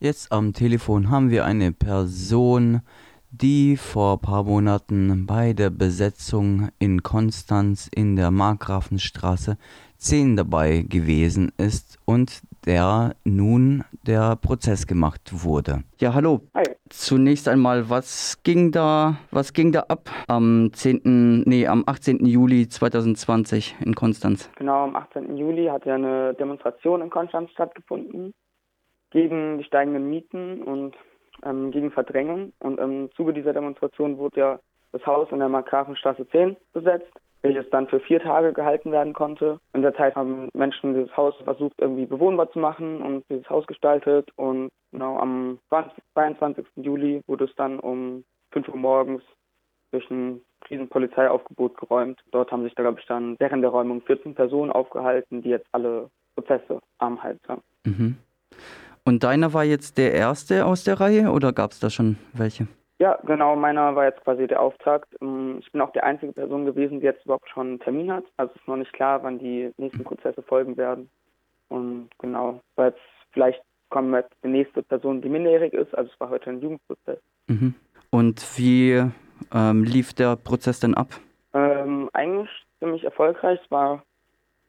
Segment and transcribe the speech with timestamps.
[0.00, 2.82] Jetzt am Telefon haben wir eine Person,
[3.32, 9.58] die vor ein paar Monaten bei der Besetzung in Konstanz in der Markgrafenstraße
[9.96, 15.82] 10 dabei gewesen ist und der nun der Prozess gemacht wurde.
[15.98, 16.42] Ja, hallo.
[16.54, 16.62] Hi.
[16.90, 22.24] Zunächst einmal, was ging da, was ging da ab am 10., nee, am 18.
[22.24, 24.48] Juli 2020 in Konstanz?
[24.58, 25.36] Genau, am 18.
[25.36, 28.32] Juli hat ja eine Demonstration in Konstanz stattgefunden
[29.10, 30.96] gegen die steigenden Mieten und
[31.44, 32.52] ähm, gegen Verdrängung.
[32.60, 34.60] Und im Zuge dieser Demonstration wurde ja
[34.92, 39.60] das Haus in der Markgrafenstraße 10 besetzt, welches dann für vier Tage gehalten werden konnte.
[39.72, 43.66] In der Zeit haben Menschen dieses Haus versucht, irgendwie bewohnbar zu machen und dieses Haus
[43.66, 44.30] gestaltet.
[44.36, 46.66] Und genau am 20, 22.
[46.76, 49.22] Juli wurde es dann um 5 Uhr morgens
[49.90, 52.20] durch ein Krisenpolizeiaufgebot geräumt.
[52.30, 55.68] Dort haben sich, da, glaube ich, dann während der Räumung 14 Personen aufgehalten, die jetzt
[55.72, 57.62] alle Prozesse am Hals haben.
[57.84, 58.16] Mhm.
[59.08, 62.68] Und deiner war jetzt der erste aus der Reihe oder gab es da schon welche?
[62.98, 65.08] Ja, genau, meiner war jetzt quasi der Auftakt.
[65.22, 68.24] Ähm, ich bin auch die einzige Person gewesen, die jetzt überhaupt schon einen Termin hat.
[68.36, 71.08] Also es ist noch nicht klar, wann die nächsten Prozesse folgen werden.
[71.70, 73.00] Und genau, weil jetzt
[73.32, 75.96] vielleicht kommt jetzt die nächste Person, die minderjährig ist.
[75.96, 77.18] Also es war heute ein Jugendprozess.
[77.46, 77.76] Mhm.
[78.10, 79.02] Und wie
[79.54, 81.08] ähm, lief der Prozess denn ab?
[81.54, 83.58] Ähm, eigentlich ziemlich erfolgreich.
[83.64, 84.02] Es war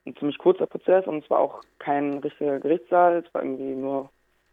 [0.06, 3.26] ein ziemlich kurzer Prozess und es war auch kein richtiger Gerichtssaal.
[3.28, 4.10] Es war irgendwie nur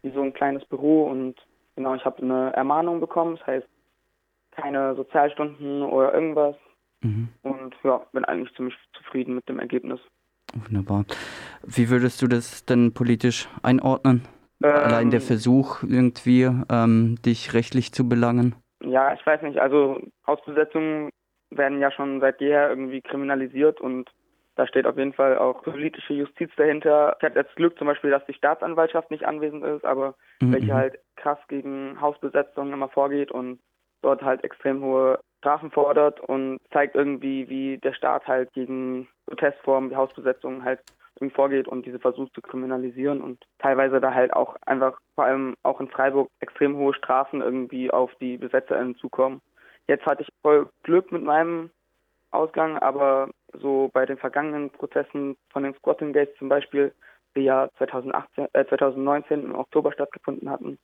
[0.07, 1.35] wie so ein kleines Büro und
[1.75, 3.67] genau, ich habe eine Ermahnung bekommen, das heißt
[4.51, 6.55] keine Sozialstunden oder irgendwas.
[7.01, 7.29] Mhm.
[7.43, 9.99] Und ja, bin eigentlich ziemlich zufrieden mit dem Ergebnis.
[10.53, 11.05] Wunderbar.
[11.63, 14.23] Wie würdest du das denn politisch einordnen?
[14.63, 18.55] Ähm, Allein der Versuch, irgendwie ähm, dich rechtlich zu belangen?
[18.83, 19.59] Ja, ich weiß nicht.
[19.59, 21.11] Also Hausbesetzungen
[21.51, 24.09] werden ja schon seit jeher irgendwie kriminalisiert und
[24.57, 27.15] da steht auf jeden Fall auch politische Justiz dahinter.
[27.19, 30.53] Ich hatte jetzt Glück zum Beispiel, dass die Staatsanwaltschaft nicht anwesend ist, aber mhm.
[30.53, 33.59] welche halt krass gegen Hausbesetzungen immer vorgeht und
[34.01, 39.91] dort halt extrem hohe Strafen fordert und zeigt irgendwie, wie der Staat halt gegen Protestformen
[39.91, 40.79] wie Hausbesetzungen halt
[41.19, 45.55] irgendwie vorgeht und diese versucht zu kriminalisieren und teilweise da halt auch einfach, vor allem
[45.63, 49.41] auch in Freiburg, extrem hohe Strafen irgendwie auf die BesetzerInnen zukommen.
[49.87, 51.69] Jetzt hatte ich voll Glück mit meinem
[52.31, 56.93] Ausgang, aber so bei den vergangenen Prozessen von den Squatting Gates zum Beispiel,
[57.35, 60.77] die ja 2018, äh, 2019 im Oktober stattgefunden hatten,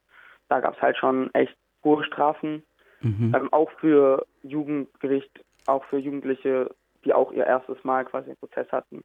[0.49, 2.63] da gab es halt schon echt hohe Strafen,
[3.01, 3.33] mhm.
[3.35, 6.69] ähm, auch für Jugendgericht, auch für Jugendliche,
[7.05, 9.03] die auch ihr erstes Mal quasi einen Prozess hatten.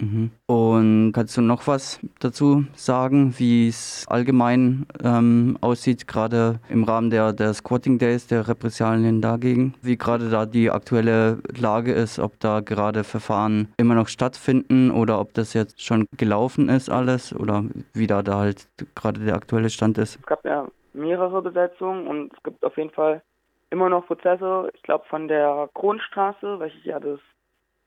[0.00, 0.30] Mhm.
[0.46, 7.10] Und kannst du noch was dazu sagen, wie es allgemein ähm, aussieht, gerade im Rahmen
[7.10, 9.74] der, der Squatting Days, der Repressalien dagegen?
[9.82, 15.20] Wie gerade da die aktuelle Lage ist, ob da gerade Verfahren immer noch stattfinden oder
[15.20, 19.70] ob das jetzt schon gelaufen ist alles oder wie da, da halt gerade der aktuelle
[19.70, 20.16] Stand ist?
[20.16, 23.22] Es gab ja mehrere Besetzungen und es gibt auf jeden Fall
[23.70, 24.70] immer noch Prozesse.
[24.74, 27.20] Ich glaube von der Kronstraße, welches ja das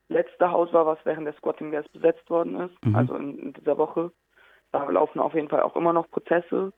[0.08, 2.96] letzte Haus war, was während der Squatting Days besetzt worden ist, mhm.
[2.96, 4.10] also in, in, dieser Woche.
[4.72, 6.72] Da laufen auf jeden Fall auch immer noch Prozesse.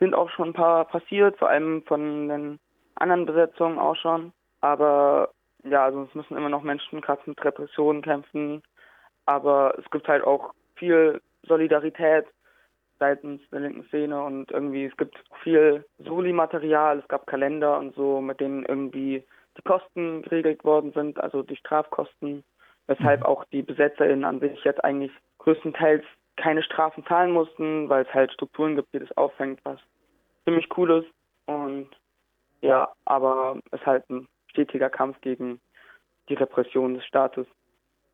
[0.00, 2.58] Sind auch schon ein paar passiert, vor allem von den
[2.96, 4.32] anderen Besetzungen auch schon.
[4.60, 5.30] Aber
[5.64, 8.62] ja, also es müssen immer noch Menschen gerade mit Repressionen kämpfen.
[9.26, 12.26] Aber es gibt halt auch viel Solidarität
[13.02, 18.20] seitens der linken Szene und irgendwie es gibt viel Soli-Material, es gab Kalender und so,
[18.20, 19.24] mit denen irgendwie
[19.56, 22.44] die Kosten geregelt worden sind, also die Strafkosten
[22.86, 23.26] weshalb mhm.
[23.26, 26.04] auch die BesetzerInnen an sich jetzt eigentlich größtenteils
[26.36, 29.78] keine Strafen zahlen mussten, weil es halt Strukturen gibt, die das auffängt, was
[30.44, 31.12] ziemlich cool ist.
[31.46, 31.88] Und
[32.62, 35.60] ja, aber es ist halt ein stetiger Kampf gegen
[36.28, 37.46] die Repression des Staates.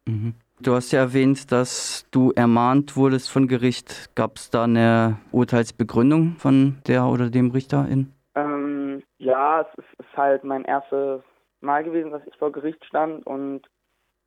[0.07, 0.35] Mhm.
[0.61, 4.11] Du hast ja erwähnt, dass du ermahnt wurdest von Gericht.
[4.17, 8.13] Gab es da eine Urteilsbegründung von der oder dem Richterin?
[8.35, 11.23] Ähm, ja, es ist, ist halt mein erstes
[11.61, 13.63] Mal gewesen, dass ich vor Gericht stand und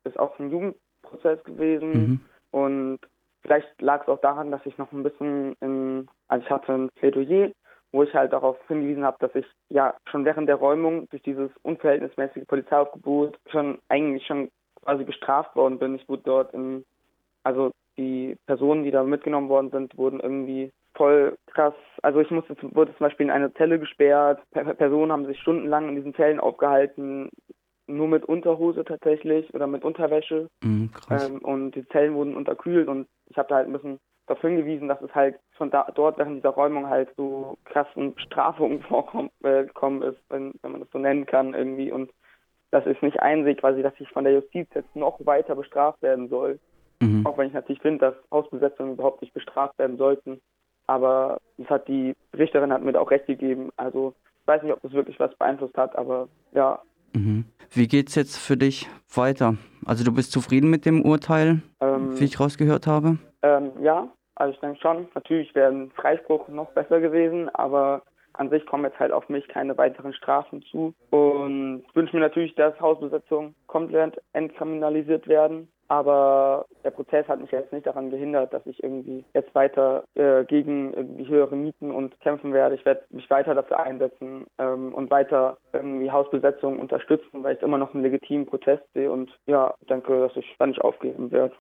[0.04, 2.20] ist auch ein Jugendprozess gewesen mhm.
[2.50, 2.98] und
[3.42, 6.88] vielleicht lag es auch daran, dass ich noch ein bisschen in, also ich hatte ein
[6.96, 7.50] Plädoyer,
[7.92, 11.50] wo ich halt darauf hingewiesen habe, dass ich ja schon während der Räumung durch dieses
[11.62, 14.50] unverhältnismäßige Polizeiaufgebot schon eigentlich schon
[14.82, 15.94] quasi bestraft worden bin.
[15.94, 16.84] Ich wurde dort in,
[17.44, 21.74] also die Personen, die da mitgenommen worden sind, wurden irgendwie voll krass.
[22.02, 24.42] Also ich musste, wurde zum Beispiel in eine Zelle gesperrt.
[24.50, 27.30] Personen haben sich stundenlang in diesen Zellen aufgehalten
[27.86, 30.48] nur mit Unterhose tatsächlich oder mit Unterwäsche.
[30.62, 34.40] Mhm, ähm, und die Zellen wurden unterkühlt und ich habe da halt ein bisschen darauf
[34.40, 38.82] hingewiesen, dass es halt schon da, dort während dieser Räumung halt so krassen Strafungen
[39.42, 42.10] vorgekommen äh, ist, wenn, wenn man das so nennen kann irgendwie und
[42.72, 46.28] dass ich nicht einsehe, quasi, dass ich von der Justiz jetzt noch weiter bestraft werden
[46.28, 46.58] soll.
[47.00, 47.24] Mhm.
[47.26, 50.40] Auch wenn ich natürlich finde, dass Hausbesetzungen überhaupt nicht bestraft werden sollten.
[50.88, 53.70] aber das hat die Richterin hat mir auch recht gegeben.
[53.76, 56.80] Also ich weiß nicht, ob das wirklich was beeinflusst hat, aber ja.
[57.14, 57.44] Mhm.
[57.70, 59.54] Wie geht's jetzt für dich weiter?
[59.84, 63.18] Also du bist zufrieden mit dem Urteil, ähm, wie ich rausgehört habe?
[63.42, 65.08] Ähm, ja, also ich denke schon.
[65.14, 68.02] Natürlich wäre ein Freispruch noch besser gewesen, aber
[68.34, 70.94] an sich kommen jetzt halt auf mich keine weiteren Strafen zu.
[71.10, 75.68] Und wünsche mir natürlich, dass Hausbesetzungen komplett entkriminalisiert werden.
[75.92, 80.42] Aber der Prozess hat mich jetzt nicht daran gehindert, dass ich irgendwie jetzt weiter äh,
[80.44, 82.76] gegen irgendwie höhere Mieten und kämpfen werde.
[82.76, 87.76] Ich werde mich weiter dafür einsetzen ähm, und weiter irgendwie Hausbesetzungen unterstützen, weil ich immer
[87.76, 91.50] noch einen legitimen Protest sehe und ja, denke, dass ich da nicht aufgeben werde.